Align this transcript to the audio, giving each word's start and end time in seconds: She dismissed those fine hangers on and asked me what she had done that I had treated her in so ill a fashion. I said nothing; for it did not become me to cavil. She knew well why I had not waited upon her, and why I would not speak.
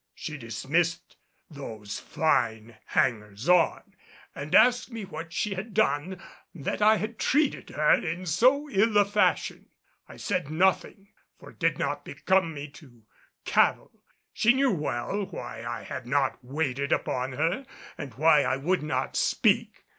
She 0.15 0.35
dismissed 0.35 1.15
those 1.47 1.99
fine 1.99 2.75
hangers 2.87 3.47
on 3.47 3.93
and 4.33 4.55
asked 4.55 4.89
me 4.91 5.05
what 5.05 5.31
she 5.31 5.53
had 5.53 5.75
done 5.75 6.19
that 6.55 6.81
I 6.81 6.95
had 6.95 7.19
treated 7.19 7.69
her 7.69 8.03
in 8.03 8.25
so 8.25 8.67
ill 8.71 8.97
a 8.97 9.05
fashion. 9.05 9.67
I 10.07 10.17
said 10.17 10.49
nothing; 10.49 11.09
for 11.37 11.51
it 11.51 11.59
did 11.59 11.77
not 11.77 12.03
become 12.03 12.51
me 12.51 12.67
to 12.69 13.03
cavil. 13.45 14.01
She 14.33 14.53
knew 14.53 14.71
well 14.71 15.27
why 15.27 15.63
I 15.63 15.83
had 15.83 16.07
not 16.07 16.43
waited 16.43 16.91
upon 16.91 17.33
her, 17.33 17.67
and 17.95 18.15
why 18.15 18.41
I 18.41 18.57
would 18.57 18.81
not 18.81 19.15
speak. 19.15 19.83